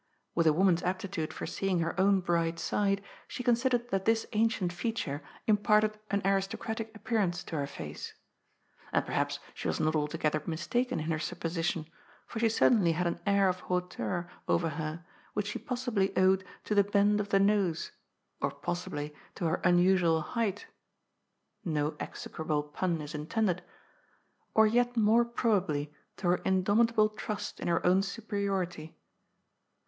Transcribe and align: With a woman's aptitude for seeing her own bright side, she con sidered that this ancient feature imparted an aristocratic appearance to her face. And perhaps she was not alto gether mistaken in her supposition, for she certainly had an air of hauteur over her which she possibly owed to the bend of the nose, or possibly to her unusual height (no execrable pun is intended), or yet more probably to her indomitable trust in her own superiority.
With 0.33 0.47
a 0.47 0.53
woman's 0.53 0.81
aptitude 0.81 1.31
for 1.31 1.45
seeing 1.45 1.77
her 1.77 1.93
own 2.01 2.21
bright 2.21 2.57
side, 2.57 3.03
she 3.27 3.43
con 3.43 3.53
sidered 3.53 3.89
that 3.89 4.05
this 4.05 4.25
ancient 4.33 4.73
feature 4.73 5.21
imparted 5.45 5.99
an 6.09 6.23
aristocratic 6.25 6.91
appearance 6.95 7.43
to 7.43 7.55
her 7.57 7.67
face. 7.67 8.15
And 8.91 9.05
perhaps 9.05 9.37
she 9.53 9.67
was 9.67 9.79
not 9.79 9.93
alto 9.95 10.17
gether 10.17 10.41
mistaken 10.47 10.99
in 11.01 11.11
her 11.11 11.19
supposition, 11.19 11.85
for 12.25 12.39
she 12.39 12.49
certainly 12.49 12.93
had 12.93 13.05
an 13.05 13.19
air 13.27 13.47
of 13.47 13.59
hauteur 13.59 14.27
over 14.47 14.69
her 14.69 15.05
which 15.35 15.45
she 15.51 15.59
possibly 15.59 16.17
owed 16.17 16.43
to 16.63 16.73
the 16.73 16.83
bend 16.83 17.19
of 17.19 17.29
the 17.29 17.39
nose, 17.39 17.91
or 18.41 18.49
possibly 18.49 19.13
to 19.35 19.45
her 19.45 19.61
unusual 19.63 20.21
height 20.23 20.65
(no 21.63 21.95
execrable 21.99 22.63
pun 22.63 23.01
is 23.03 23.13
intended), 23.13 23.61
or 24.55 24.65
yet 24.65 24.97
more 24.97 25.23
probably 25.23 25.93
to 26.17 26.25
her 26.27 26.37
indomitable 26.37 27.09
trust 27.09 27.59
in 27.59 27.67
her 27.67 27.85
own 27.85 28.01
superiority. 28.01 28.97